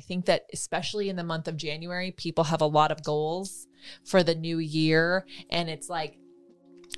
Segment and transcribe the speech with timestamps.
[0.00, 3.66] think that especially in the month of January, people have a lot of goals
[4.04, 5.26] for the new year.
[5.50, 6.18] And it's like,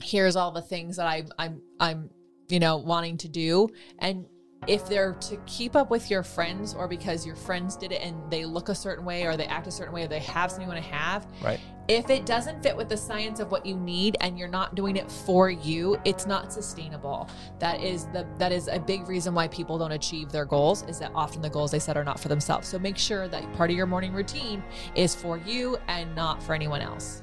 [0.02, 2.10] here's all the things that I'm I'm I'm
[2.48, 3.68] you know wanting to do.
[3.98, 4.26] And
[4.68, 8.16] if they're to keep up with your friends or because your friends did it and
[8.30, 10.68] they look a certain way or they act a certain way or they have something
[10.68, 11.58] you want to have, Right.
[11.88, 14.96] if it doesn't fit with the science of what you need and you're not doing
[14.96, 17.28] it for you, it's not sustainable.
[17.58, 20.98] That is the that is a big reason why people don't achieve their goals is
[21.00, 22.68] that often the goals they set are not for themselves.
[22.68, 24.62] So make sure that part of your morning routine
[24.94, 27.22] is for you and not for anyone else.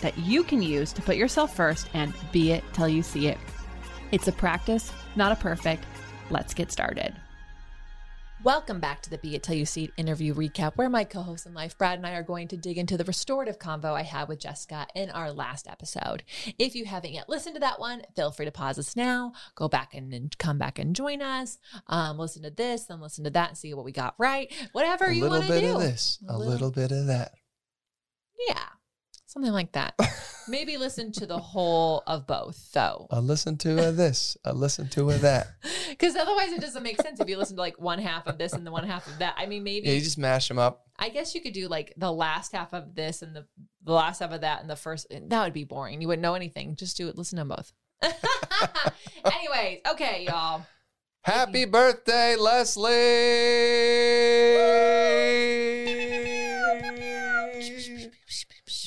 [0.00, 3.38] that you can use to put yourself first and be it till you see it.
[4.12, 5.84] It's a practice, not a perfect.
[6.30, 7.14] Let's get started.
[8.42, 11.22] Welcome back to the Be It Till You See It interview recap, where my co
[11.22, 14.02] host in life, Brad, and I are going to dig into the restorative convo I
[14.02, 16.24] had with Jessica in our last episode.
[16.58, 19.66] If you haven't yet listened to that one, feel free to pause us now, go
[19.66, 23.30] back and, and come back and join us, um, listen to this, then listen to
[23.30, 24.52] that, and see what we got right.
[24.72, 25.54] Whatever A you want to do.
[25.54, 27.32] A little bit of this, A a little- little bit of that.
[28.46, 28.58] Yeah,
[29.34, 29.94] something like that.
[30.48, 33.08] Maybe listen to the whole of both, though.
[33.10, 35.48] A listen to this, a listen to that.
[35.90, 38.52] Because otherwise, it doesn't make sense if you listen to like one half of this
[38.52, 39.36] and the one half of that.
[39.38, 40.86] I mean, maybe Yeah, you just mash them up.
[40.98, 43.46] I guess you could do like the last half of this and the,
[43.84, 45.06] the last half of that and the first.
[45.10, 46.00] That would be boring.
[46.02, 46.74] You wouldn't know anything.
[46.74, 47.16] Just do it.
[47.16, 47.72] Listen to them both.
[49.24, 50.66] Anyways, okay, y'all.
[51.22, 52.90] Happy birthday, Lesley!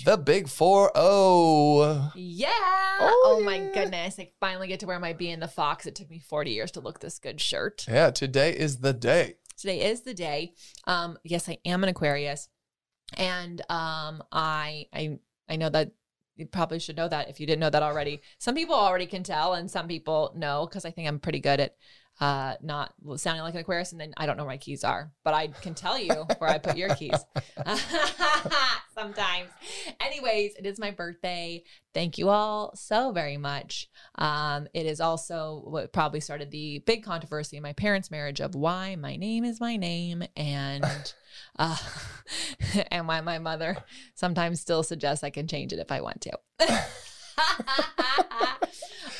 [0.08, 2.14] The big four oh.
[2.16, 2.48] Yeah.
[3.02, 3.74] Oh, Oh, my yeah.
[3.74, 4.18] goodness.
[4.18, 5.86] I finally get to wear my Bee in the Fox.
[5.86, 7.86] It took me 40 years to look this good shirt.
[7.90, 9.34] Yeah, today is the day.
[9.58, 10.54] Today is the day.
[10.86, 12.48] Um, yes, I am an Aquarius.
[13.18, 15.20] And um, I I
[15.50, 15.92] I know that
[16.38, 18.22] you probably should know that if you didn't know that already.
[18.38, 21.60] Some people already can tell, and some people know because I think I'm pretty good
[21.60, 21.76] at
[22.20, 25.12] uh not sounding like an Aquarius, and then I don't know where my keys are,
[25.24, 27.18] but I can tell you where I put your keys.
[28.94, 29.50] Sometimes.
[30.04, 31.64] Anyways, it is my birthday.
[31.94, 33.90] Thank you all so very much.
[34.16, 38.56] Um, it is also what probably started the big controversy in my parents' marriage of
[38.56, 41.14] why my name is my name and
[41.60, 41.78] uh,
[42.92, 43.78] and why my mother
[44.16, 46.32] sometimes still suggests I can change it if I want to.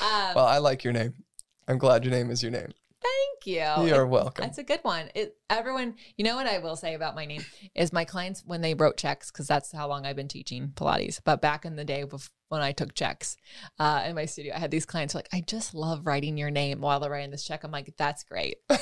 [0.00, 1.14] um, Well, I like your name.
[1.68, 2.72] I'm glad your name is your name.
[3.02, 3.86] Thank you.
[3.86, 4.42] You're welcome.
[4.42, 5.10] That's a good one.
[5.14, 7.44] It everyone, you know what I will say about my name
[7.74, 11.20] is my clients when they wrote checks because that's how long I've been teaching Pilates.
[11.22, 13.36] But back in the day bef- when I took checks
[13.78, 16.36] uh, in my studio, I had these clients who were like, I just love writing
[16.36, 17.64] your name while they're writing this check.
[17.64, 18.56] I'm like, that's great.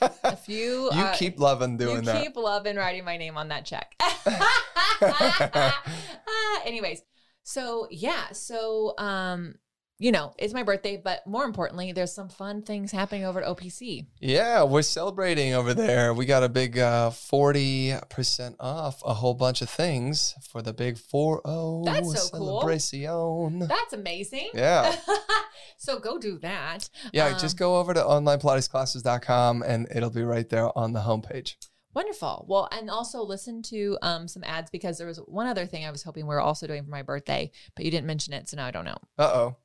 [0.00, 2.22] If you you uh, keep loving doing you that.
[2.22, 3.96] keep loving writing my name on that check.
[4.00, 5.82] Ah,
[6.64, 7.02] anyways,
[7.42, 9.56] so yeah, so um,
[10.00, 13.48] you know, it's my birthday, but more importantly, there's some fun things happening over at
[13.48, 14.06] OPC.
[14.20, 16.14] Yeah, we're celebrating over there.
[16.14, 20.98] We got a big uh, 40% off a whole bunch of things for the big
[20.98, 21.42] 4
[21.84, 22.60] That's so cool.
[22.60, 23.58] celebration.
[23.58, 24.50] That's amazing.
[24.54, 24.94] Yeah.
[25.76, 26.88] so go do that.
[27.12, 31.56] Yeah, Um, just go over to onlinepilatesclasses.com and it'll be right there on the homepage.
[31.94, 32.44] Wonderful.
[32.48, 35.90] Well, and also listen to um, some ads because there was one other thing I
[35.90, 38.56] was hoping we were also doing for my birthday, but you didn't mention it, so
[38.56, 38.98] now I don't know.
[39.18, 39.56] Uh oh.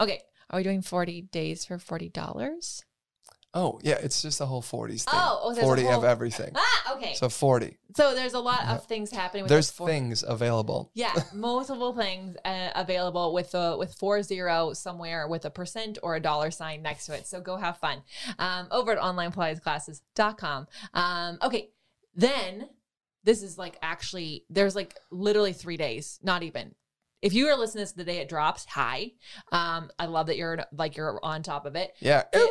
[0.00, 2.82] Okay, are we doing 40 days for $40?
[3.56, 5.14] Oh, yeah, it's just a whole 40s thing.
[5.14, 6.52] Oh, oh, there's a 40 of everything.
[6.56, 7.14] Ah, okay.
[7.14, 7.78] So, 40.
[7.96, 8.74] So there's a lot Yeah.
[8.74, 10.90] of things happening with There's the things available.
[10.94, 16.16] Yeah, multiple things uh, available with a with four zero somewhere with a percent or
[16.16, 17.28] a dollar sign next to it.
[17.28, 18.02] So go have fun
[18.40, 20.66] um, over at onlinepilatesclasses.com.
[20.94, 21.70] Um, okay,
[22.16, 22.68] then
[23.22, 26.74] this is like actually there's like literally three days, not even.
[27.22, 29.12] If you are listening to this the day it drops, hi.
[29.50, 31.94] Um, I love that you're like you're on top of it.
[32.00, 32.24] Yeah.
[32.32, 32.50] Get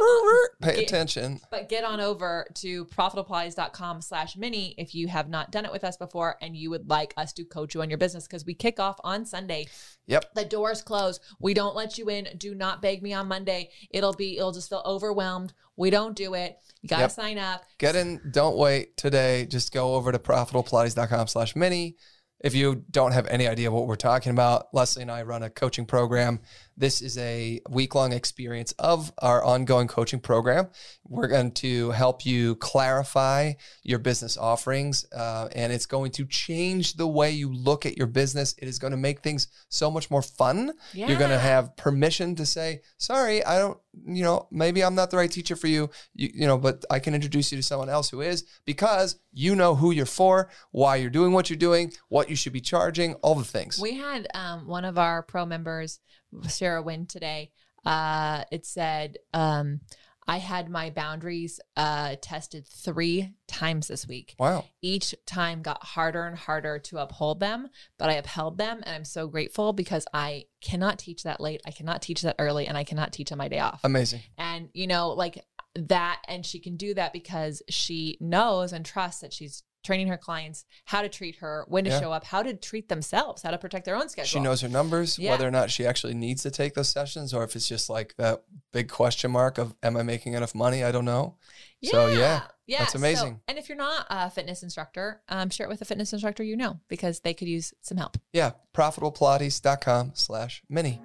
[0.62, 1.40] Pay get- attention.
[1.52, 5.84] But get on over to profitablepilates.com slash mini if you have not done it with
[5.84, 8.56] us before and you would like us to coach you on your business because we
[8.56, 9.68] kick off on Sunday.
[10.08, 10.34] Yep.
[10.34, 11.20] The doors close.
[11.40, 12.28] We don't let you in.
[12.38, 13.70] Do not beg me on Monday.
[13.92, 15.54] It'll be, it'll just feel overwhelmed.
[15.78, 16.58] We don't do it.
[16.82, 17.12] You got to Yep.
[17.12, 17.64] sign up.
[17.78, 18.22] Get in.
[18.32, 19.46] Don't wait today.
[19.46, 21.96] Just go over to profitablepilates.com slash mini.
[22.44, 25.50] If you don't have any idea what we're talking about, Lesley and I run a
[25.50, 26.42] coaching program.
[26.76, 30.70] This is a week long experience of our ongoing coaching program.
[31.08, 33.54] We're going to help you clarify
[33.84, 38.08] your business offerings, uh, and it's going to change the way you look at your
[38.08, 38.56] business.
[38.58, 40.72] It is going to make things so much more fun.
[41.10, 43.78] You're going to have permission to say, sorry, I don't,
[44.08, 46.98] you know, maybe I'm not the right teacher for you, you, you know, but I
[46.98, 50.96] can introduce you to someone else who is because you know who you're for, why
[50.96, 53.80] you're doing what you're doing, what you should be charging, all the things.
[53.80, 56.00] We had um, one of our pro members,
[56.48, 57.52] Sarah Wynn, today.
[57.86, 59.82] Uh, it said, um,
[60.26, 64.36] I had my boundaries uh, tested three times this week.
[64.40, 64.64] wow.
[64.82, 68.82] Each time got harder and harder to uphold them, but I upheld them.
[68.86, 71.62] And I'm so grateful because I cannot teach that late.
[71.66, 73.82] I cannot teach that early, and I cannot teach on my day off.
[73.84, 74.22] Amazing.
[74.38, 75.44] and you know like
[75.76, 80.18] that and she can do that because she knows and trusts that she's training her
[80.18, 82.00] clients how to treat her when to Yeah.
[82.00, 84.70] show up how to treat themselves how to protect their own schedule She knows her
[84.70, 85.32] numbers, Yeah.
[85.32, 88.16] whether or not she actually needs to take those sessions or if it's just like
[88.18, 90.84] that big question mark of, am I making enough money?
[90.84, 91.38] I don't know.
[91.84, 93.42] So, yeah, yeah that's so- amazing.
[93.48, 96.56] and if you're not a fitness instructor um, share it with a fitness instructor you
[96.56, 98.52] know because they could use some help Yeah.
[98.74, 101.02] ProfitablePilates.com slash mini.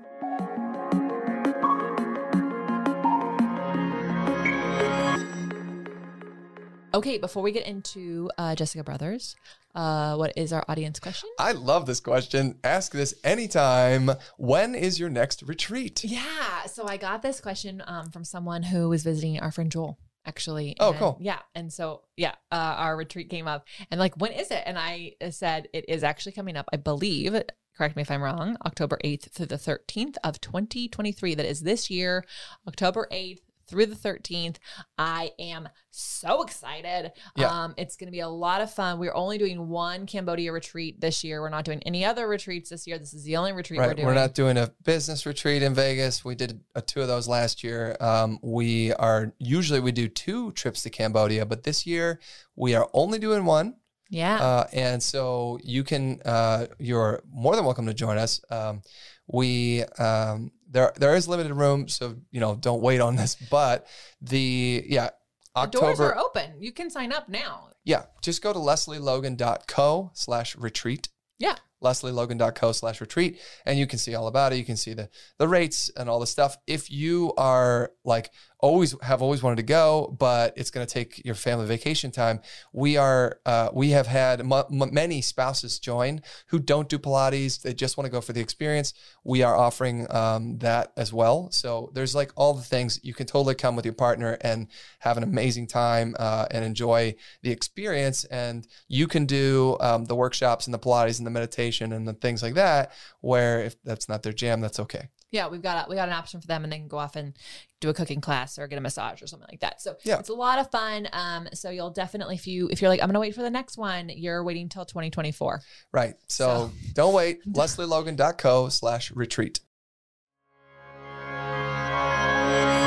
[6.98, 9.34] Okay before we get into uh, jessica brothers
[9.74, 12.58] uh, what is our audience question I love this question.
[12.64, 14.10] Ask this anytime.
[14.36, 16.02] When is your next retreat?
[16.02, 16.64] Yeah.
[16.66, 20.74] So I got this question um, from someone who was visiting our friend Joel, actually.
[20.80, 21.18] Oh, And- cool.
[21.20, 21.38] Yeah.
[21.54, 24.62] And so, yeah, uh, our retreat came up and like, when is it?
[24.66, 27.40] And I said, it is actually coming up, I believe.
[27.76, 28.56] Correct me if I'm wrong.
[28.66, 31.36] October 8th through the 13th of 2023.
[31.36, 32.24] That is this year,
[32.66, 34.56] October 8th through the 13th.
[34.96, 37.12] I am so excited.
[37.36, 37.48] Yeah.
[37.48, 38.98] Um, it's going to be a lot of fun.
[38.98, 41.40] We're only doing one Cambodia retreat this year.
[41.40, 42.98] We're not doing any other retreats this year.
[42.98, 44.06] This is the only retreat we're doing.
[44.06, 46.24] We're not doing a business retreat in Vegas.
[46.24, 47.96] We did a, two of those last year.
[48.00, 52.20] Um, we are usually we do two trips to Cambodia, but this year
[52.56, 53.76] we are only doing one.
[54.08, 54.36] yeah.
[54.36, 58.40] Uh, and so you can, uh, you're more than welcome to join us.
[58.50, 58.82] Um,
[59.26, 63.34] we, um, there, there is limited room, so you know, don't wait on this.
[63.50, 63.86] But
[64.20, 65.10] the, yeah,
[65.54, 66.54] The doors are open.
[66.60, 67.70] You can sign up now.
[67.84, 71.08] yeah, just go to lesleylogan.co slash retreat.
[71.38, 71.54] Yeah.
[71.82, 75.46] lesleylogan.co slash retreat and you can see all about it you can see the the
[75.46, 80.16] rates and all the stuff if you are like always have always wanted to go
[80.18, 82.40] but it's going to take your family vacation time.
[82.72, 87.62] We are uh, we have had m- m- many spouses join who don't do pilates.
[87.62, 88.94] They just want to go for the experience.
[89.24, 91.50] We are offering um, that as well.
[91.50, 93.00] So there's like all the things.
[93.02, 94.68] You can totally come with your partner and
[95.00, 98.24] have an amazing time uh, and enjoy the experience.
[98.24, 102.14] And you can do um, the workshops and the pilates and the meditation and the
[102.14, 105.08] things like that where if that's not their jam that's okay.
[105.30, 107.14] Yeah, we've got a, we got an option for them, and they can go off
[107.14, 107.36] and
[107.80, 109.80] do a cooking class or get a massage or something like that.
[109.80, 110.18] So Yeah.
[110.18, 111.08] it's a lot of fun.
[111.12, 113.76] Um, so you'll definitely if you if you're like I'm gonna wait for the next
[113.78, 115.60] one, you're waiting till 2024.
[115.92, 119.60] right so, don't wait lesleylogan.co slash retreat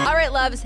[0.08, 0.66] All right, loves,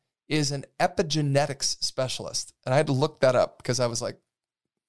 [0.31, 2.53] is an epigenetics specialist.
[2.65, 4.17] And I had to look that up because I was like,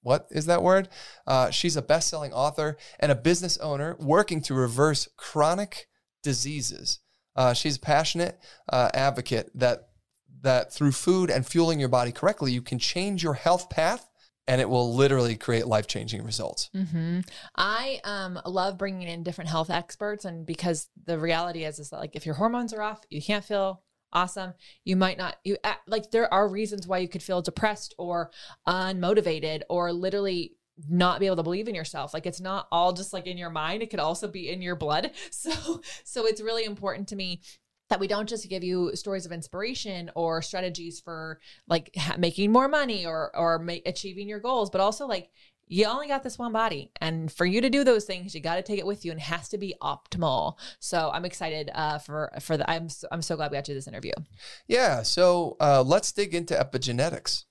[0.03, 0.89] what is that word?
[1.27, 5.89] Uh, she's a best selling author and a business owner working to reverse chronic
[6.23, 7.01] diseases.
[7.35, 9.89] Uh, she's a passionate uh, advocate that,
[10.43, 14.09] that through food and fueling your body correctly, you can change your health path
[14.47, 16.71] and it will literally create life changing results.
[16.75, 17.21] Mm-hmm.
[17.57, 21.99] I um, love bringing in different health experts, and because the reality is, is that
[21.99, 23.82] like if your hormones are off, you can't feel
[24.13, 24.55] awesome.
[24.85, 25.37] You might not.
[25.45, 28.31] You like there are reasons why you could feel depressed or
[28.67, 30.57] unmotivated or literally
[30.89, 32.15] not be able to believe in yourself.
[32.15, 34.77] Like it's not all just like in your mind, it could also be in your
[34.77, 35.13] blood.
[35.31, 37.41] So so it's really important to me
[37.89, 42.69] that we don't just give you stories of inspiration or strategies for like making more
[42.69, 45.31] money or or ma- achieving your goals, but also like
[45.67, 48.57] you only got this one body and for you to do those things you got
[48.57, 51.99] to take it with you and it has to be optimal so i'm excited uh,
[51.99, 54.13] for for the i'm so, i'm so glad we got to this interview
[54.67, 55.03] Yeah.
[55.03, 57.45] So uh, let's dig into epigenetics.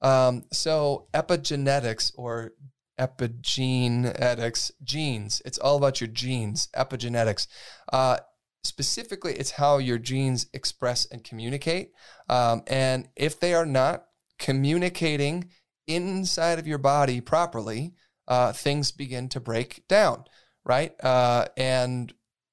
[0.00, 2.52] Um, so epigenetics or
[2.98, 5.42] epigenetics, genes.
[5.44, 6.68] It's all about your genes.
[6.76, 7.46] Epigenetics.
[7.92, 8.18] Uh,
[8.64, 11.92] specifically, it's how your genes express and communicate.
[12.28, 14.06] Um, and if they are not
[14.38, 15.50] communicating
[15.86, 17.94] inside of your body properly,
[18.28, 20.24] uh, things begin to break down,
[20.64, 20.92] right?
[21.02, 22.12] Uh, and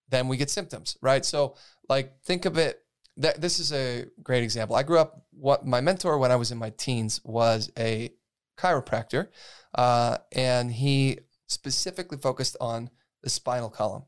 [0.10, 1.24] then we get symptoms, right?
[1.24, 1.56] So,
[1.88, 2.82] like, think of it.
[3.18, 4.76] That this is a great example.
[4.76, 5.26] I grew up.
[5.32, 8.12] What my mentor when I was in my teens was a
[8.58, 9.28] chiropractor,
[9.76, 12.90] uh, and he specifically focused on
[13.22, 14.04] the spinal column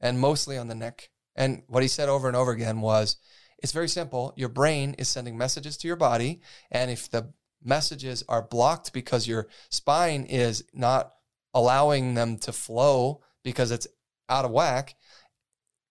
[0.00, 1.10] and mostly on the neck.
[1.36, 3.16] And what he said over and over again was,
[3.58, 4.32] "It's very simple.
[4.36, 6.40] Your brain is sending messages to your body,
[6.70, 11.12] and if the messages are blocked because your spine is not
[11.52, 13.86] allowing them to flow because it's
[14.28, 14.96] out of whack,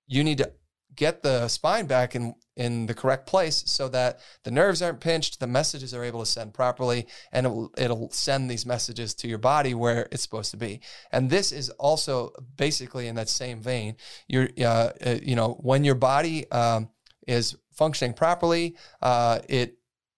[0.08, 0.52] you need to
[0.96, 5.40] get the spine back in in the correct place so that the nerves aren't pinched,
[5.40, 9.40] the messages are able to send properly, and it'll, it'll send these messages to your
[9.40, 10.80] body where it's supposed to be.
[11.12, 13.96] And this is also basically in that same vein.
[14.28, 16.90] You're, uh, uh, you know, when your body um,
[17.28, 19.78] is functioning properly, uh, it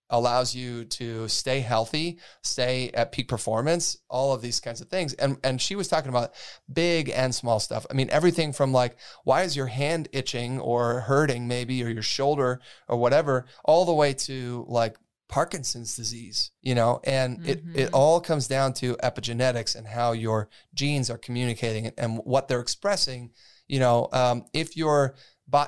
[0.10, 5.14] allows you to stay healthy, stay at peak performance, all of these kinds of things.
[5.14, 6.34] And and she was talking about
[6.72, 7.86] big and small stuff.
[7.90, 12.04] I mean, everything from like why is your hand itching or hurting maybe or your
[12.04, 14.98] shoulder or whatever, all the way to like
[15.28, 17.94] Parkinson's disease, you know, and it it Mhm.
[17.94, 22.60] all comes down to epigenetics and how your genes are communicating and, and what they're
[22.60, 23.32] expressing.
[23.68, 25.16] You know, um, if your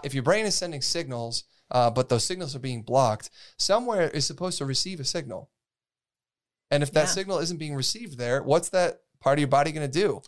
[0.04, 4.26] if your brain is sending signals, uh, but those signals are being blocked, somewhere is
[4.26, 5.50] supposed to receive a signal.
[6.72, 7.14] And if that Yeah.
[7.14, 10.22] signal isn't being received there, what's that part of your body going to do?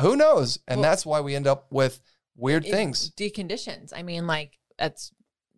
[0.00, 0.58] Who knows?
[0.68, 2.00] And Well- that's why we end up with
[2.36, 3.10] weird things.
[3.16, 5.10] deconditions i mean like that's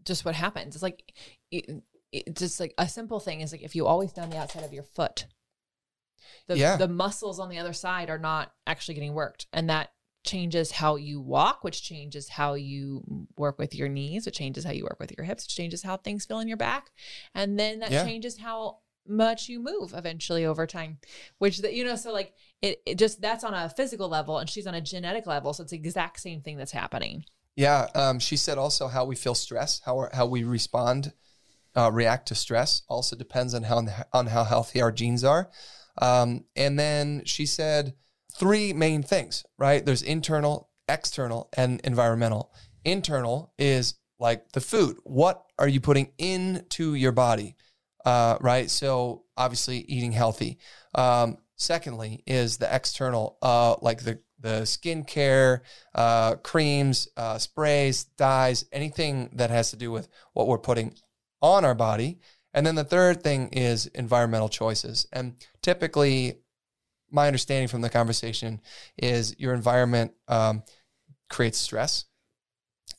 [0.02, 1.12] just what happens it's like
[1.50, 4.64] it, it's just like a simple thing is like if you always down the outside
[4.64, 5.26] of your foot
[6.46, 6.76] the, Yeah.
[6.76, 9.92] the muscles on the other side are not actually getting worked and that
[10.24, 13.02] changes how you walk which changes how you
[13.36, 15.96] work with your knees it changes how you work with your hips it changes how
[15.96, 16.90] things feel in your back
[17.34, 18.04] and then that Yeah.
[18.04, 20.98] changes how much you move eventually over time
[21.38, 24.48] which that you know so like it, it just that's on a physical level and
[24.48, 27.24] she's on a genetic level so it's the exact same thing that's happening
[27.56, 27.88] Yeah.
[27.94, 31.12] Um, she said also how we feel stress, how how we respond,
[31.74, 35.50] uh, react to stress, also depends on how on how healthy our genes are.
[36.00, 37.94] Um, and then she said
[38.40, 39.44] three main things.
[39.58, 39.84] Right?
[39.86, 42.52] There's internal, external, and environmental.
[42.84, 44.96] Internal is like the food.
[45.04, 47.54] What are you putting into your body?
[48.04, 48.68] Uh, right.
[48.70, 50.58] So obviously eating healthy.
[50.94, 55.60] Um, secondly, is the external, uh, like the the skincare,
[55.94, 60.94] uh, creams, uh, sprays, dyes, anything that has to do with what we're putting
[61.42, 62.18] on our body.
[62.54, 65.06] And then the third thing is environmental choices.
[65.12, 66.39] And typically,
[67.10, 68.60] my understanding from the conversation
[68.96, 70.62] is your environment um,
[71.28, 72.06] creates stress.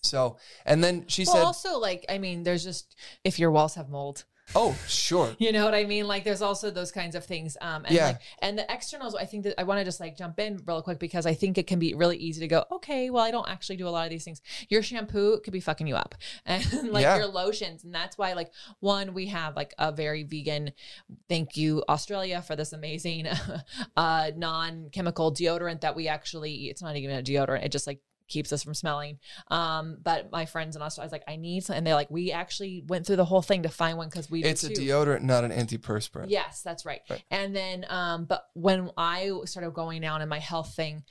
[0.03, 3.75] So, and then she well, said, also like I mean, there's just if your walls
[3.75, 4.25] have mold,
[4.55, 6.07] "Oh, sure, you know what I mean.
[6.07, 7.57] Like there's also those kinds of things.
[7.61, 8.05] Um, and Yeah.
[8.07, 9.15] like and the externals.
[9.15, 11.57] I think that I want to just like jump in real quick because I think
[11.57, 14.05] it can be really easy to go, okay, well I don't actually do a lot
[14.05, 14.41] of these things.
[14.69, 16.15] Your shampoo could be fucking you up,
[16.45, 17.17] and like Yeah.
[17.17, 20.71] your lotions, and that's why like one we have like a very vegan.
[21.29, 23.27] Thank you Australia for this amazing
[23.97, 26.69] uh non-chemical deodorant that we actually.
[26.69, 27.63] It's not even a deodorant.
[27.65, 27.99] It just like
[28.31, 29.19] keeps us from smelling.
[29.49, 32.09] Um, but my friends in Australia, I was like, I need some, and they're like,
[32.09, 34.43] we actually went through the whole thing to find one because we.
[34.43, 37.01] it's a deodorant, not an antiperspirant." Yes, that's right.
[37.09, 37.23] Right.
[37.29, 41.03] And then, um, but when I started going down in my health thing,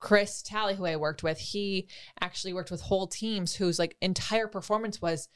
[0.00, 1.88] Chris Talley, who I worked with, he
[2.20, 5.28] actually worked with whole teams whose like entire performance was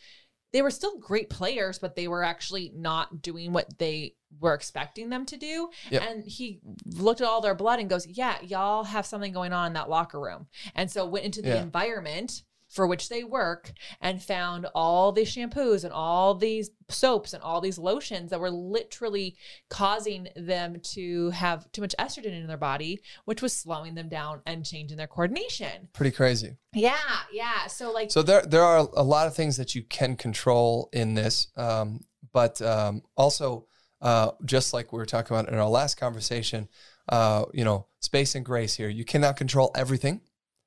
[0.55, 5.11] they were still great players, but they were actually not doing what they were expecting
[5.11, 5.69] them to do.
[5.91, 6.03] Yep.
[6.03, 9.67] And he looked at all their blood and goes, Yeah, y'all have something going on
[9.67, 10.47] in that locker room.
[10.77, 11.63] And so went into the Yeah.
[11.63, 12.45] environment
[12.75, 17.61] for which they work and found all these shampoos and all these soaps and all
[17.61, 19.37] these lotions that were literally
[19.71, 24.41] causing them to have too much estrogen in their body, which was slowing them down
[24.45, 25.89] and changing their coordination.
[25.93, 26.57] Pretty crazy.
[26.75, 26.97] Yeah,
[27.33, 27.69] yeah.
[27.69, 31.15] So like So there there are a lot of things that you can control in
[31.15, 32.01] this, um,
[32.33, 33.67] but um, also
[34.03, 36.69] uh, just like we were talking about in our last conversation,
[37.09, 38.89] uh, you know, space and grace here.
[38.89, 40.21] You cannot control everything.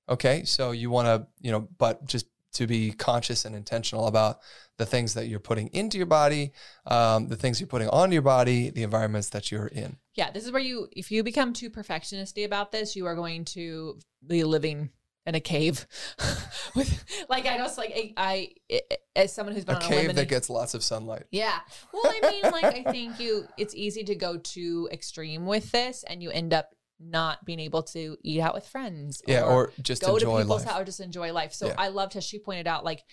[0.09, 0.43] Okay.
[0.45, 4.39] So you want to, you know, but just to be conscious and intentional about
[4.77, 6.53] the things that you're putting into your body,
[6.85, 9.97] um, the things you're putting on your body, the environments that you're in.
[10.15, 13.45] Yeah, this is where you, if you become too perfectionisty about this, you are going
[13.45, 14.89] to be living
[15.25, 15.85] in a cave
[16.75, 18.81] with, like, I know, like, I, I,
[19.15, 21.25] as someone who's been A on a cave limb that gets lots of sunlight.
[21.31, 21.59] yeah.
[21.91, 26.03] Well, I mean, like, I think you, it's easy to go too extreme with this
[26.07, 29.21] and you end up not being able to eat out with friends.
[29.27, 29.43] Yeah.
[29.43, 30.65] Or just go to people's life.
[30.65, 31.53] house or just enjoy life.
[31.53, 31.75] So Yeah.
[31.77, 33.03] I loved how she pointed out, like,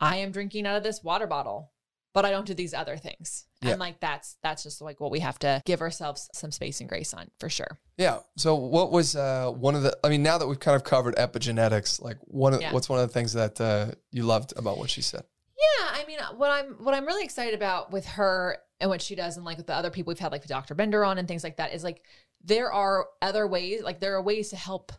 [0.00, 1.72] I am drinking out of this water bottle,
[2.14, 3.46] but I don't do these other things.
[3.60, 3.72] Yeah.
[3.72, 6.88] And like that's that's just like what we have to give ourselves some space and
[6.88, 7.78] grace on for sure.
[7.96, 8.20] Yeah.
[8.36, 9.98] So what was uh, one of the?
[10.04, 12.72] I mean, now that we've kind of covered epigenetics, like one of Yeah.
[12.72, 15.24] what's one of the things that uh, you loved about what she said?
[15.58, 19.16] Yeah, I mean, what I'm what I'm really excited about with her and what she
[19.16, 20.76] does, and like with the other people we've had, like the Dr.
[20.76, 22.02] Bender on and things like that, is like
[22.48, 23.82] there are other ways.
[23.82, 24.92] Like there are ways to help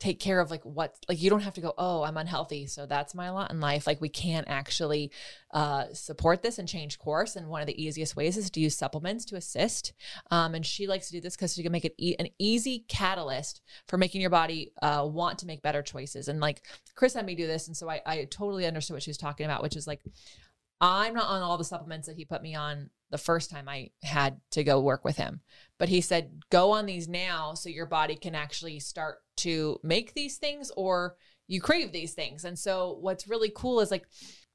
[0.00, 2.84] take care of like what like you don't have to go oh i'm unhealthy so
[2.84, 5.10] that's my lot in life like we can actually
[5.52, 8.76] uh support this and change course and one of the easiest ways is to use
[8.76, 9.92] supplements to assist
[10.32, 12.84] um and she likes to do this because she can make it e- an easy
[12.88, 17.24] catalyst for making your body uh want to make better choices and like chris had
[17.24, 19.76] me do this and so i i totally understood what she was talking about which
[19.76, 20.02] is like
[20.80, 23.90] I'm not on all the supplements that he put me on the first time I
[24.02, 25.40] had to go work with him.
[25.84, 30.14] But he said, go on these now so your body can actually start to make
[30.14, 32.46] these things or you crave these things.
[32.46, 34.06] And so what's really cool is like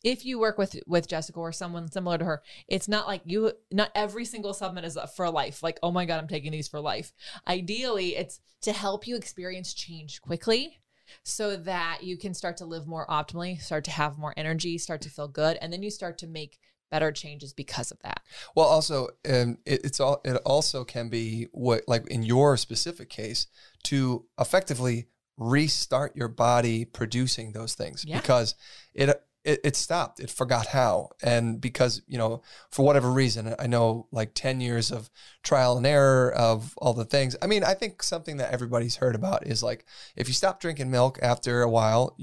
[0.04, 3.52] if you work with with Jessica or someone similar to her, it's not like you
[3.72, 5.62] not every single supplement is for life.
[5.62, 7.14] Like, oh my God, I'm taking these for life.
[7.48, 10.80] Ideally, it's to help you experience change quickly
[11.24, 15.02] so that you can start to live more optimally, start to have more energy, start
[15.04, 16.58] to feel good, and then you start to make
[16.90, 18.22] better changes because of that.
[18.56, 20.22] Well, also, um, it, it's all.
[20.26, 23.48] It also can be what, like in your specific case,
[23.84, 28.20] to effectively restart your body producing those things Yeah.
[28.20, 28.56] because
[28.94, 29.10] it,
[29.46, 30.20] it it stopped.
[30.20, 32.42] It forgot how, and because you know
[32.72, 35.10] for whatever reason, I know like ten years of
[35.44, 37.38] trial and error of all the things.
[37.42, 39.86] I mean, I think something that everybody's heard about is like
[40.18, 42.16] if you stop drinking milk after a while,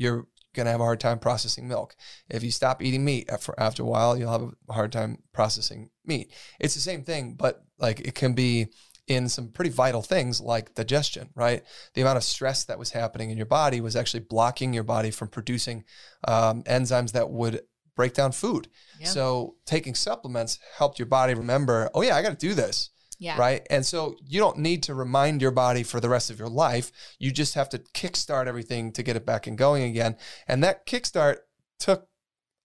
[0.57, 1.97] you're gonna have a hard time processing milk.
[2.29, 5.91] If you stop eating meat after after a while, you'll have a hard time processing
[6.05, 6.33] meat.
[6.61, 8.69] It's the same thing, but like it can be
[9.07, 11.63] in some pretty vital things like digestion, right?
[11.95, 15.11] The amount of stress that was happening in your body was actually blocking your body
[15.11, 15.85] from producing
[16.27, 17.61] um, enzymes that would
[17.95, 18.69] break down food.
[19.01, 19.07] Yeah.
[19.07, 23.39] So taking supplements helped your body remember, oh yeah, I got to do this Yeah.
[23.39, 23.67] right?
[23.71, 26.93] And so you don't need to remind your body for the rest of your life.
[27.19, 30.17] You just have to kickstart everything to get it back and going again.
[30.47, 31.39] And that kickstart
[31.79, 32.09] took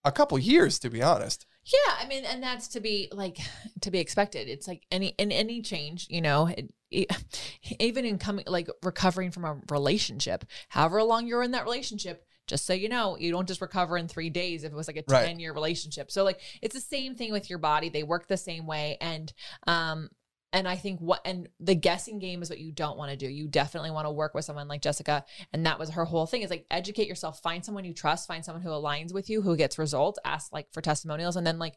[0.03, 1.45] a couple years, to be honest.
[1.63, 3.37] Yeah, I mean, and that's to be like
[3.81, 4.47] to be expected.
[4.47, 7.11] It's like any in any change, you know, it, it-
[7.79, 12.25] even in coming like recovering from a relationship, however long you're in that relationship.
[12.47, 14.97] Just so you know, you don't just recover in three days if it was like
[14.97, 15.27] a Right.
[15.27, 16.11] 10 year relationship.
[16.11, 17.87] So, like, it's the same thing with your body.
[17.87, 18.97] They work the same way.
[18.99, 19.31] And,
[19.67, 20.09] um,
[20.53, 23.27] and I think what, and the guessing game is what you don't want to do.
[23.27, 25.23] You definitely want to work with someone like Jessica.
[25.53, 28.43] And that was her whole thing is like educate yourself, find someone you trust, find
[28.43, 31.75] someone who aligns with you, who gets results, ask like for testimonials, and then like,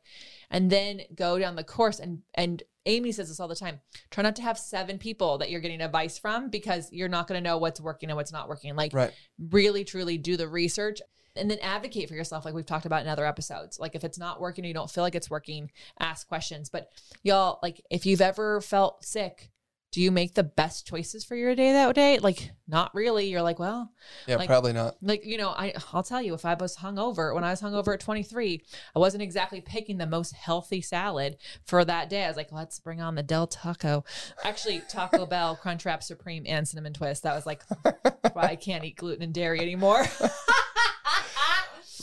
[0.51, 2.01] and then go down the course.
[2.01, 5.51] And, and Amy says this all the time try not to have seven people that
[5.51, 8.49] you're getting advice from because you're not going to know what's working and what's not
[8.49, 8.75] working.
[8.75, 9.13] Like, Right.
[9.51, 11.01] really truly do the research
[11.37, 13.79] and then advocate for yourself like we've talked about in other episodes.
[13.79, 16.69] Like if it's not working or you don't feel like it's working ask questions.
[16.71, 16.89] But
[17.23, 19.51] y'all like if you've ever felt sick
[19.93, 22.19] do you make the best choices for your day that day?
[22.19, 23.27] Like not really.
[23.29, 23.93] You're like well
[24.27, 24.97] Yeah, Like- probably not.
[25.03, 27.95] like you know i i'll tell you if i was hungover when i was hungover
[27.95, 28.61] at 23
[28.97, 32.25] i wasn't exactly picking the most healthy salad for that day.
[32.25, 34.05] I was like let's bring on the del taco.
[34.43, 37.23] Actually taco bell crunch wrap supreme and cinnamon twist.
[37.23, 37.63] That was like
[38.33, 40.05] why i can't eat gluten and dairy anymore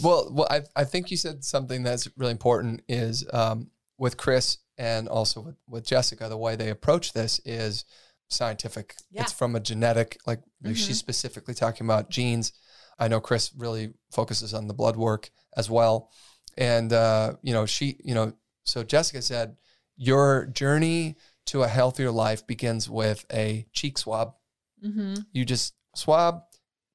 [0.04, 4.58] Well, well, I, I think you said something that's really important is um, with Chris
[4.78, 7.86] and also with, with Jessica, the way they approach this is
[8.30, 8.96] scientific.
[9.12, 9.24] Yeah.
[9.24, 10.76] It's from a genetic, like Mhm.
[10.76, 12.54] she's specifically talking about genes.
[12.98, 16.12] I know Chris really focuses on the blood work as well.
[16.58, 18.34] And, uh, you know, she, you know,
[18.64, 19.58] so Jessica said,
[19.98, 24.36] your journey to a healthier life begins with a cheek swab
[24.84, 25.16] mm-hmm.
[25.32, 26.44] you just swab,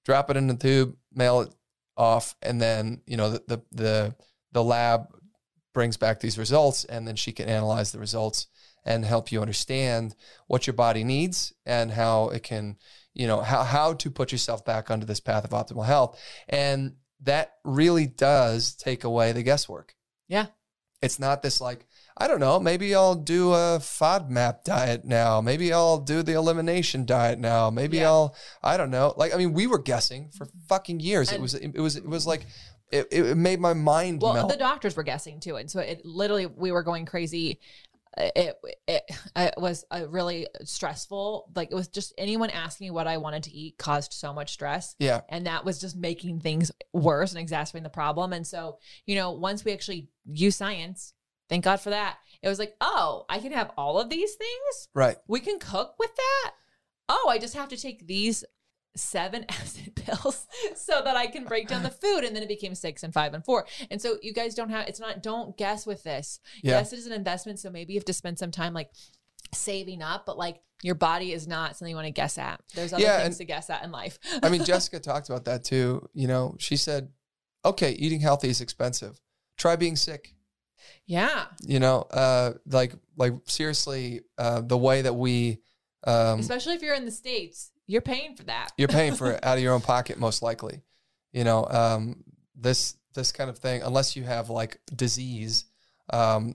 [0.04, 1.54] drop it in the tube, mail it
[1.96, 4.14] off, and then you know the the the,
[4.52, 5.06] the lab
[5.72, 8.46] brings back these results, and then she can analyze the results
[8.84, 10.14] and help you understand
[10.46, 12.76] what your body needs and how it can,
[13.14, 16.94] you know, how how to put yourself back onto this path of optimal health, and
[17.20, 19.94] that really does take away the guesswork.
[20.28, 20.46] Yeah.
[21.02, 21.86] It's not this like,
[22.18, 25.42] I don't know, maybe I'll do a FODMAP diet now.
[25.42, 27.68] Maybe I'll do the elimination diet now.
[27.68, 28.08] Maybe Yeah.
[28.08, 29.12] I'll, I don't know.
[29.16, 30.58] Like, I mean, we were guessing for mm-hmm.
[30.66, 31.30] fucking years.
[31.30, 32.46] it was, it was, it was like,
[32.90, 34.50] it, it made my mind Well, melt.
[34.50, 37.60] the doctors were guessing too, and so it literally we were going crazy.
[38.16, 39.02] It it,
[39.34, 41.50] it was a really stressful.
[41.54, 44.52] Like it was just anyone asking me what I wanted to eat caused so much
[44.52, 44.94] stress.
[44.98, 45.20] yeah.
[45.28, 48.32] and that was just making things worse and exacerbating the problem.
[48.32, 51.12] And so, you know, once we actually use science,
[51.48, 52.18] thank God for that.
[52.42, 54.88] It was like, oh, I can have all of these things.
[54.94, 55.16] Right.
[55.26, 56.52] We can cook with that.
[57.08, 58.44] Oh, I just have to take these
[58.94, 62.24] seven acid pills so that I can break down the food.
[62.24, 63.66] And then it became six and five and four.
[63.90, 66.40] And so you guys don't have, it's not, don't guess with this.
[66.62, 66.72] Yeah.
[66.72, 67.58] Yes, it is an investment.
[67.58, 68.90] So maybe you have to spend some time like
[69.52, 72.60] saving up, but like your body is not something you want to guess at.
[72.74, 74.18] There's other Yeah, things and- to guess at in life.
[74.42, 76.08] I mean, Jessica talked about that too.
[76.12, 77.10] You know, she said,
[77.64, 79.20] okay, eating healthy is expensive.
[79.56, 80.34] Try being sick.
[81.06, 81.46] Yeah.
[81.62, 85.58] You know, uh, like, like seriously, uh, the way that we,
[86.06, 88.72] um, Especially if you're in the States, you're paying for that.
[88.76, 90.82] you're paying for it out of your own pocket, most likely.
[91.32, 95.64] You know, um, this, this kind of thing, unless you have like disease,
[96.12, 96.54] um,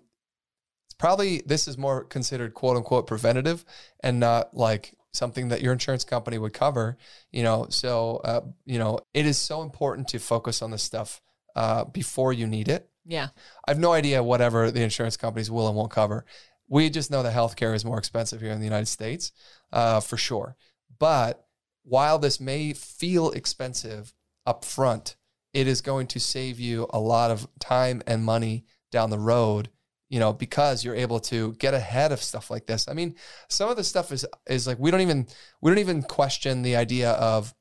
[0.85, 3.65] it's probably, this is more considered quote unquote preventative
[4.01, 6.97] and not like something that your insurance company would cover,
[7.31, 7.67] you know?
[7.69, 11.21] So, uh, you know, it is so important to focus on this stuff,
[11.55, 12.89] uh, before you need it.
[13.05, 13.29] Yeah.
[13.67, 16.25] I have no idea whatever the insurance companies will and won't cover.
[16.67, 19.31] We just know that healthcare is more expensive here in the United States,
[19.71, 20.55] uh, for sure.
[20.99, 21.45] But
[21.83, 24.13] while this may feel expensive
[24.45, 25.15] up front,
[25.53, 29.69] it is going to save you a lot of time and money down the road,
[30.09, 32.87] you know, because you're able to get ahead of stuff like this.
[32.87, 33.15] I mean,
[33.49, 35.27] some of the stuff is is like we don't even
[35.61, 37.53] we don't even question the idea of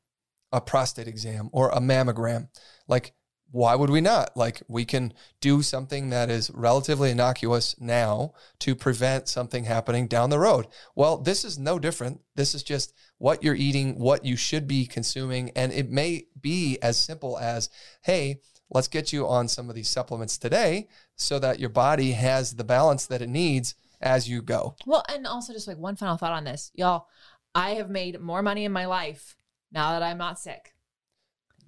[0.52, 2.48] a prostate exam or a mammogram.
[2.86, 3.14] Like
[3.50, 4.36] why would we not?
[4.36, 10.30] Like we can do something that is relatively innocuous now to prevent something happening down
[10.30, 10.66] the road.
[10.94, 12.20] Well, this is no different.
[12.36, 15.50] This is just what you're eating, what you should be consuming.
[15.56, 17.68] And it may be as simple as,
[18.02, 22.54] hey, let's get you on some of these supplements today so that your body has
[22.54, 24.76] the balance that it needs as you go.
[24.86, 27.06] Well, and also just like one final thought on this, y'all.
[27.52, 29.36] I have made more money in my life
[29.72, 30.72] now that I'm not sick.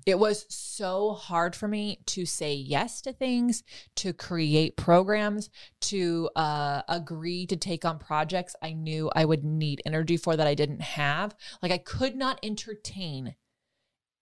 [0.07, 3.63] It was so hard for me to say yes to things,
[3.97, 5.51] to create programs,
[5.83, 10.47] to uh, agree to take on projects I knew I would need energy for that
[10.47, 11.35] I didn't have.
[11.63, 13.37] Like I could not entertain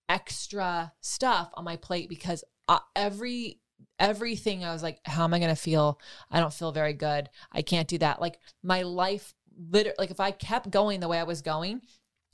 [0.09, 3.59] extra stuff on my plate because uh, every
[3.99, 5.99] everything I was like, how am I going to feel?
[6.29, 7.29] I don't feel very good.
[7.51, 8.19] I can't do that.
[8.19, 9.33] Like my life,
[9.69, 11.81] literally, like if I kept going the way I was going,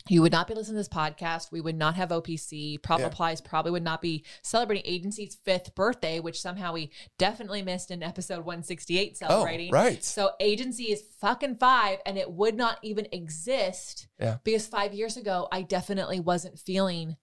[0.09, 1.51] you would not be listening to this podcast.
[1.51, 2.81] We would not have OPC.
[2.81, 3.07] Prop Yeah.
[3.07, 8.03] Applies probably would not be celebrating agency's fifth birthday, which somehow we definitely missed in
[8.03, 9.69] episode 168 celebrating.
[9.69, 10.03] Oh, right.
[10.03, 14.37] So agency is fucking five, and it would not even exist Yeah.
[14.43, 17.17] because five years ago I definitely wasn't feeling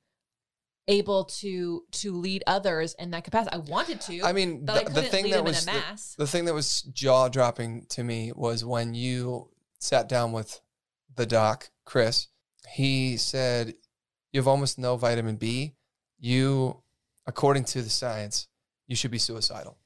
[0.86, 3.56] able to to lead others in that capacity.
[3.56, 4.22] I wanted to.
[4.22, 5.82] I mean, but I the, the thing that was the,
[6.18, 10.60] the thing that was jaw dropping to me was when you sat down with
[11.14, 12.28] the doc, Chris.
[12.68, 13.74] He said,
[14.32, 15.74] "You have almost no vitamin B.
[16.18, 16.82] You,
[17.26, 18.48] according to the science,
[18.86, 19.78] you should be suicidal."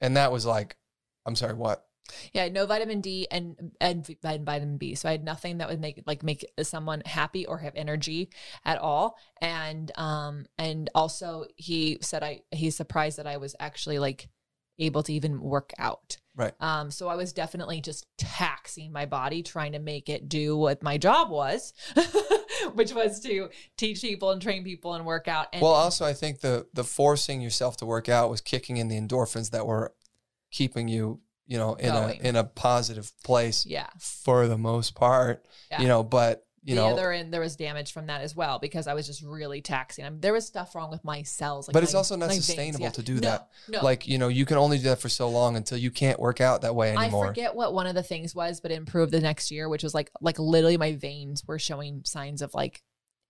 [0.00, 0.76] And that was like,
[1.24, 1.86] I'm sorry, what?
[2.32, 4.96] Yeah, no vitamin D and and and vitamin B.
[4.96, 8.30] So I had nothing that would make like make someone happy or have energy
[8.64, 9.16] at all.
[9.40, 14.28] And um and also he said I he's surprised that I was actually like
[14.78, 16.18] able to even work out.
[16.34, 16.54] Right.
[16.60, 20.82] Um so I was definitely just taxing my body trying to make it do what
[20.82, 21.74] my job was,
[22.74, 25.48] which was to teach people and train people and work out.
[25.52, 28.88] And well, also, I think the the forcing yourself to work out was kicking in
[28.88, 29.94] the endorphins that were
[30.50, 32.20] keeping you, you know, in Going.
[32.20, 33.88] a in a positive place yeah.
[33.98, 35.44] for the most part.
[35.70, 35.82] Yeah.
[35.82, 38.58] You know, but you the know, other end there was damage from that as well
[38.58, 40.04] because I was just really taxing.
[40.04, 41.66] I mean, there was stuff wrong with my cells.
[41.68, 42.90] Like But it's my- also not my veins, sustainable yeah.
[42.90, 43.48] to do No, that.
[43.68, 46.20] No, like you know, you can only do that for so long until you can't
[46.20, 47.24] work out that way anymore.
[47.24, 49.82] I forget what one of the things was, but it improved the next year, which
[49.82, 52.82] was like like literally my veins were showing signs of like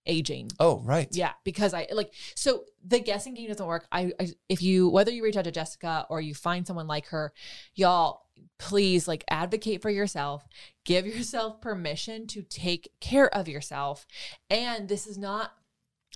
[0.05, 0.49] aging.
[0.59, 1.07] Oh, right.
[1.11, 3.87] Yeah, because I like so the guessing game doesn't work.
[3.91, 7.07] I, I if you whether you reach out to Jessica or you find someone like
[7.07, 7.33] her,
[7.73, 8.22] y'all
[8.57, 10.47] please like advocate for yourself.
[10.85, 14.05] Give yourself permission to take care of yourself.
[14.49, 15.51] And this is not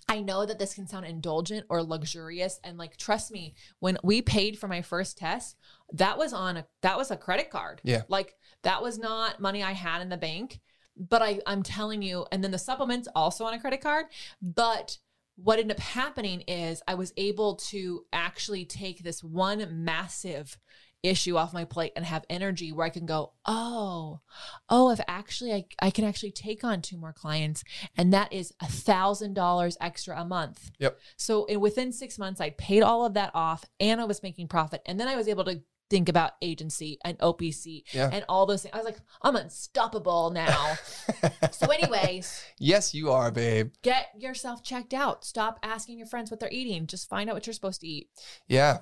[0.10, 4.22] I know that this can sound indulgent or luxurious and like trust me, when we
[4.22, 5.58] paid for my first test,
[5.92, 7.82] that was on a that was a credit card.
[7.84, 8.04] Yeah.
[8.08, 10.62] Like that was not money I had in the bank,
[10.96, 14.06] but I I'm telling you and then the supplements also on a credit card,
[14.42, 14.98] but
[15.36, 20.58] what ended up happening is I was able to actually take this one massive
[21.04, 24.22] issue off my plate and have energy where I can go, oh,
[24.70, 27.64] oh, if actually I, I can actually take on two more clients
[27.96, 30.72] and that is a thousand dollars extra a month.
[30.80, 31.00] Yep.
[31.16, 34.48] So in, within six months, I paid all of that off and I was making
[34.48, 34.82] profit.
[34.86, 38.10] And then I was able to think about agency and OPC Yeah.
[38.12, 38.74] and all those things.
[38.74, 40.74] I was like, I'm unstoppable now.
[41.52, 43.72] so anyways, yes, you are, babe.
[43.84, 45.24] get yourself checked out.
[45.24, 46.88] Stop asking your friends what they're eating.
[46.88, 48.10] Just find out what you're supposed to eat.
[48.50, 48.80] Yeah.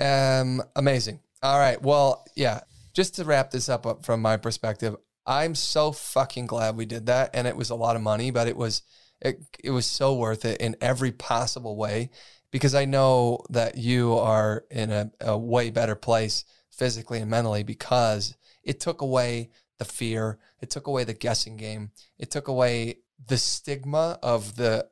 [0.00, 1.18] Um, amazing.
[1.42, 1.80] All right.
[1.80, 2.60] Well, yeah.
[2.94, 7.06] Just to wrap this up, up from my perspective, I'm so fucking glad we did
[7.06, 8.82] that, and it was a lot of money, but it was
[9.20, 12.10] it it was so worth it in every possible way
[12.50, 17.62] because I know that you are in a, a way better place physically and mentally
[17.62, 23.00] because it took away the fear, it took away the guessing game, it took away
[23.26, 24.88] the stigma of the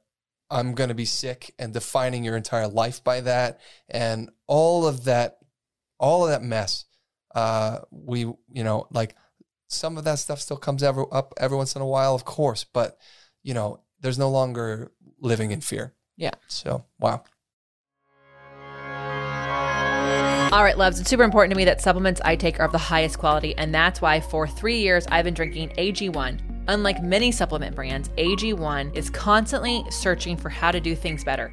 [0.50, 5.04] I'm going to be sick and defining your entire life by that and all of
[5.04, 5.38] that
[5.98, 6.84] all of that mess
[7.34, 9.14] uh we you know like
[9.68, 12.64] some of that stuff still comes ever up every once in a while of course
[12.64, 12.98] but
[13.42, 16.32] you know there's no longer living in fear Yeah.
[16.48, 17.24] so wow
[20.52, 22.78] All right, loves, it's super important to me that supplements I take are of the
[22.78, 26.40] highest quality, and that's why for three years I've been drinking AG1.
[26.68, 31.52] Unlike many supplement brands, AG1 is constantly searching for how to do things better.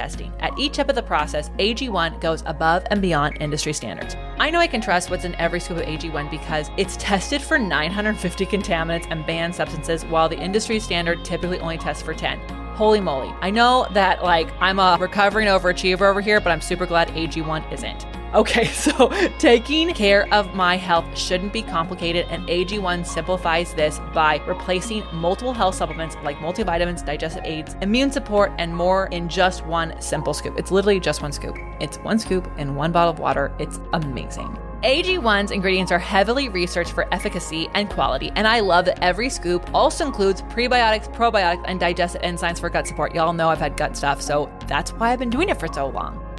[0.01, 0.33] testing.
[0.39, 4.15] At each step of the process, AG1 goes above and beyond industry standards.
[4.39, 7.59] I know I can trust what's in every scoop of AG1 because it's tested for
[7.59, 12.60] 950 contaminants and banned substances, while the industry standard typically only tests for 10.
[12.81, 13.31] Holy moly.
[13.41, 17.71] I know that like I'm a recovering overachiever over here, but I'm super glad AG1
[17.71, 18.07] isn't.
[18.33, 24.41] Okay, so taking care of my health shouldn't be complicated, and AG1 simplifies this by
[24.47, 29.93] replacing multiple health supplements like multivitamins, digestive aids, immune support, and more in just one
[30.01, 30.57] simple scoop.
[30.57, 31.59] It's literally just one scoop.
[31.79, 33.53] It's one scoop in one bottle of water.
[33.59, 34.57] It's amazing.
[34.83, 39.69] AG1's ingredients are heavily researched for efficacy and quality, and I love that every scoop
[39.75, 43.13] also includes prebiotics, probiotics, and digestive enzymes for gut support.
[43.13, 45.87] Y'all know I've had gut stuff, so that's why I've been doing it for so
[45.89, 46.30] long.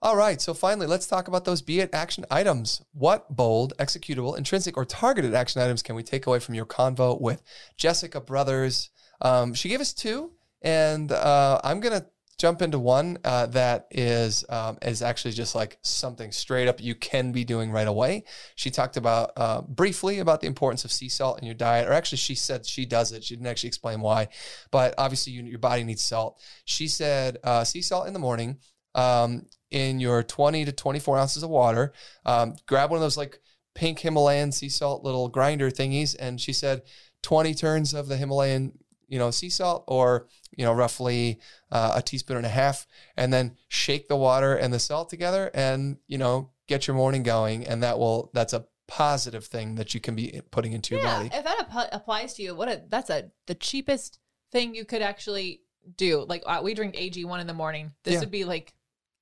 [0.00, 2.82] All right, so finally, let's talk about those be it action items.
[2.92, 7.20] What bold, executable, intrinsic, or targeted action items can we take away from your convo
[7.20, 7.42] with
[7.76, 8.90] Jessica Brothers?
[9.20, 12.06] Um, she gave us two, and uh, I'm gonna
[12.38, 16.94] jump into one uh, that is um, is actually just like something straight up you
[16.94, 18.22] can be doing right away.
[18.54, 21.92] She talked about uh, briefly about the importance of sea salt in your diet, or
[21.92, 23.24] actually, she said she does it.
[23.24, 24.28] She didn't actually explain why,
[24.70, 26.40] but obviously, you, your body needs salt.
[26.66, 28.58] She said uh, sea salt in the morning.
[28.94, 31.92] Um, in your 20 to 24 ounces of water.
[32.24, 33.40] Um, grab one of those like
[33.74, 36.16] pink Himalayan sea salt little grinder thingies.
[36.18, 36.82] And she said
[37.22, 38.72] 20 turns of the Himalayan,
[39.08, 40.26] you know, sea salt or,
[40.56, 41.38] you know, roughly
[41.70, 42.86] uh, a teaspoon and a half.
[43.16, 47.22] And then shake the water and the salt together and, you know, get your morning
[47.22, 47.66] going.
[47.66, 51.26] And that will, that's a positive thing that you can be putting into your body.
[51.32, 54.18] if that app- applies to you, what a that's a the cheapest
[54.50, 55.60] thing you could actually
[55.96, 56.24] do.
[56.26, 57.92] Like uh, we drink AG one in the morning.
[58.02, 58.20] This Yeah.
[58.20, 58.72] would be like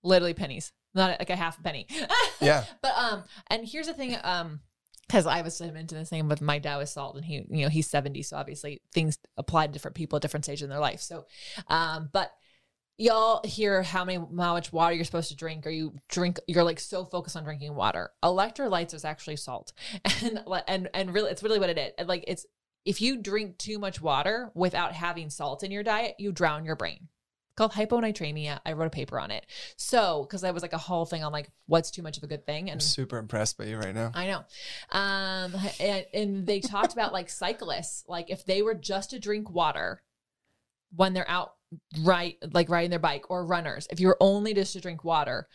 [0.06, 1.86] literally pennies, not like a half a penny.
[2.38, 2.64] Yeah.
[2.82, 4.60] But um, and here's the thing, um,
[5.08, 7.70] because I was into the same with my dad with salt, and he, you know,
[7.70, 11.00] he's 70, so obviously things apply to different people at different stages in their life.
[11.00, 11.24] So,
[11.68, 12.32] um, but
[12.98, 16.64] y'all hear how many how much water you're supposed to drink or you drink you're
[16.64, 19.72] like so focused on drinking water electrolytes is actually salt
[20.22, 22.46] and and and really it's really what it is like it's
[22.86, 26.76] if you drink too much water without having salt in your diet you drown your
[26.76, 27.08] brain
[27.56, 31.04] called hyponatremia i wrote a paper on it so because i was like a whole
[31.06, 33.64] thing on like what's too much of a good thing I'm and super impressed by
[33.64, 34.10] you right now.
[34.14, 34.44] I know.
[34.98, 39.50] Um, and, and they talked about like cyclists, like if they were just to drink
[39.50, 40.02] water
[40.94, 41.54] when they're out
[42.02, 45.48] right like riding their bike or runners if you're only just to drink water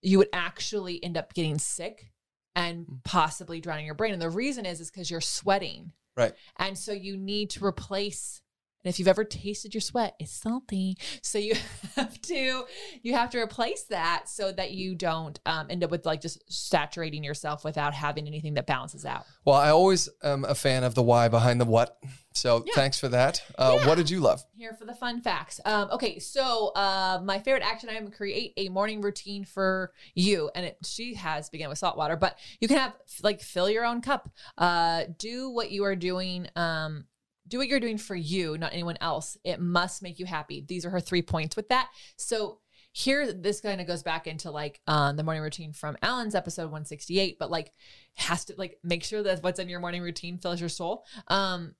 [0.00, 2.10] you would actually end up getting sick
[2.54, 3.04] and Mm.
[3.04, 6.34] possibly drowning your brain and the reason is is because you're sweating Right.
[6.58, 8.41] and so you need to replace
[8.84, 11.54] and if you've ever tasted your sweat it's salty so you
[11.96, 12.64] have to
[13.02, 16.42] you have to replace that so that you don't um, end up with like just
[16.52, 20.94] saturating yourself without having anything that balances out Well, I always am a fan of
[20.94, 21.98] the why behind the what.
[22.34, 22.72] So Yeah.
[22.74, 23.42] thanks for that.
[23.58, 23.86] Uh, Yeah.
[23.88, 24.42] What did you love?
[24.56, 25.60] here for the fun facts.
[25.64, 30.64] Um, okay, so uh, my favorite action item: create a morning routine for you, and
[30.66, 34.00] it, she has began with salt water, but you can have like fill your own
[34.00, 34.30] cup.
[34.56, 36.46] Uh, do what you are doing.
[36.56, 37.04] Um,
[37.52, 39.36] do what you're doing for you, not anyone else.
[39.44, 40.64] It must make you happy.
[40.66, 41.90] These are her three points with that.
[42.16, 42.60] So
[42.92, 46.64] here, this kind of goes back into like um, the morning routine from Alan's episode
[46.64, 47.70] 168, but like
[48.14, 51.04] has to like make sure that what's in your morning routine fills your soul.
[51.28, 51.74] Um,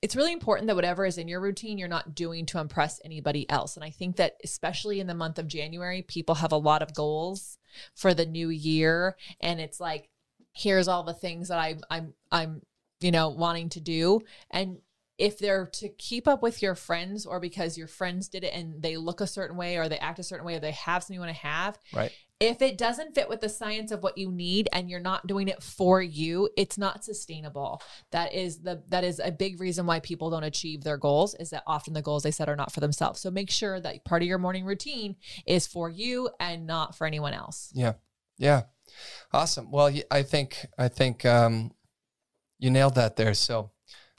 [0.00, 3.50] it's really important that whatever is in your routine, you're not doing to impress anybody
[3.50, 3.74] else.
[3.74, 6.94] And I think that especially in the month of January, people have a lot of
[6.94, 7.58] goals
[7.96, 9.16] for the new year.
[9.40, 10.08] And it's like,
[10.52, 12.62] here's all the things that I, I'm, I'm,
[13.00, 14.20] you know, wanting to do.
[14.50, 14.78] And
[15.20, 18.82] if they're to keep up with your friends or because your friends did it and
[18.82, 21.14] they look a certain way or they act a certain way or they have something
[21.14, 22.10] you want to have, Right.
[22.40, 25.46] if it doesn't fit with the science of what you need and you're not doing
[25.48, 30.00] it for you it's not sustainable that is the that is a big reason why
[30.00, 32.80] people don't achieve their goals is that often the goals they set are not for
[32.80, 36.96] themselves so make sure that part of your morning routine is for you and not
[36.96, 37.94] for anyone else Yeah.
[38.38, 38.62] Yeah.
[39.34, 39.70] Awesome.
[39.70, 41.72] Well, I think I think um,
[42.58, 43.34] you nailed that there.
[43.34, 43.70] So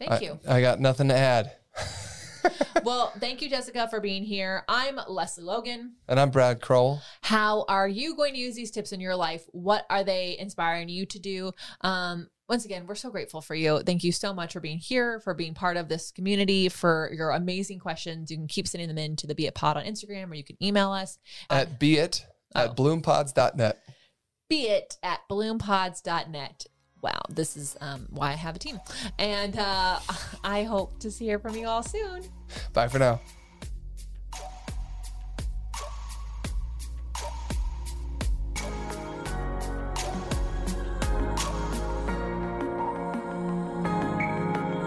[0.02, 1.52] thank I, you I got nothing to add.
[2.84, 7.02] well thank you jessica for being here i'm Lesley Logan And I'm Brad Crowell.
[7.22, 10.90] how are you going to use these tips in your life what are they inspiring
[10.90, 14.54] you to do um once again we're so grateful for you thank you so much
[14.54, 18.48] for being here for being part of this community for your amazing questions you can
[18.48, 20.92] keep sending them in to the be it pod on instagram or you can email
[20.92, 22.62] us at be it Oh.
[22.66, 23.82] at bloompods.net.
[24.50, 26.66] be it at bloompods.net
[27.02, 28.80] wow this is um, why i have a team
[29.20, 30.00] and uh,
[30.44, 32.24] i hope to hear from you all soon
[32.74, 33.20] Bye for now.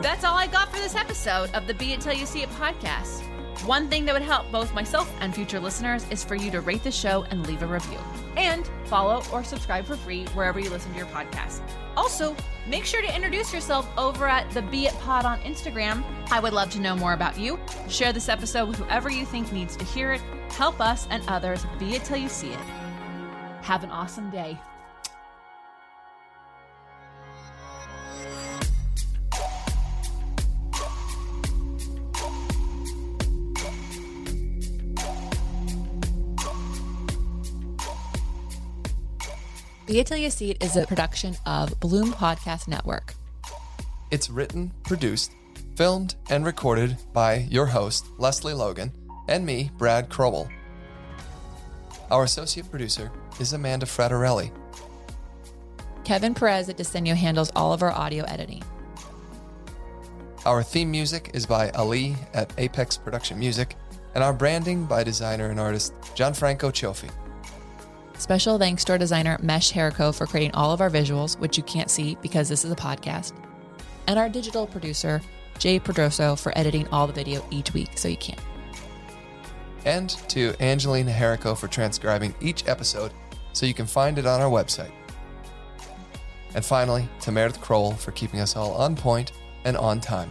[0.03, 2.51] That's all I got for this episode of the Be It Till You See It
[2.51, 3.23] podcast.
[3.67, 6.85] One thing that would help both myself and future listeners is for you to rate
[6.85, 7.99] the show and leave a review.
[8.37, 11.63] And follow or subscribe for free wherever you listen to your podcast.
[11.97, 12.35] Also,
[12.67, 16.03] make sure to introduce yourself over at the Be It Pod on Instagram.
[16.31, 17.59] I would love to know more about you.
[17.89, 20.23] Share this episode with whoever you think needs to hear it.
[20.51, 22.59] Help us and others be it till you see it.
[23.63, 24.59] Have an awesome day.
[39.87, 43.13] Be Atelier Seat you see it is a production of bloom podcast network
[44.11, 45.33] It's written, produced,
[45.77, 48.93] filmed, and recorded by your host, Lesley Logan,
[49.29, 50.49] and me, Brad Crowell.
[52.11, 54.51] Our associate producer is Amanda Fraterelli.
[56.05, 58.63] kevin perez at Desenio handles all of our audio editing
[60.47, 63.77] Our theme music is by Ali at Apex Production Music,
[64.15, 67.11] and our branding by designer and artist Gianfranco Cioffi.
[68.17, 71.63] Special thanks to our designer Mesh Herico for creating all of our visuals, which you
[71.65, 73.33] can't see because this is a podcast,
[74.07, 75.21] and our digital producer
[75.59, 78.39] Jay Pedroso for editing all the video each week so you can.
[79.85, 83.13] And to Angelina Herico for transcribing each episode
[83.53, 84.93] so you can find it on our website.
[86.55, 89.33] And finally, to Meredith Crowell for keeping us all on point
[89.65, 90.31] and on time.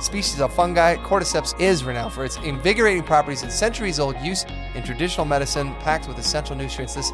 [0.00, 4.44] species of fungi, cordyceps is renowned for its invigorating properties and centuries old use
[4.74, 6.94] in traditional medicine, packed with essential nutrients.
[6.94, 7.12] This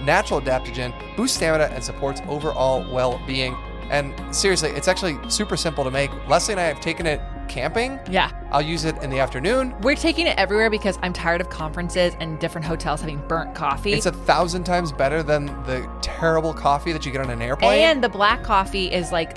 [0.00, 3.56] natural adaptogen boosts stamina and supports overall well being.
[3.90, 6.10] And seriously, it's actually super simple to make.
[6.26, 8.00] Lesley and I have taken it camping.
[8.10, 8.30] Yeah.
[8.50, 9.74] I'll use it in the afternoon.
[9.82, 13.92] We're taking it everywhere because I'm tired of conferences and different hotels having burnt coffee.
[13.92, 17.80] It's a thousand times better than the terrible coffee that you get on an airplane.
[17.80, 19.36] and the black coffee is like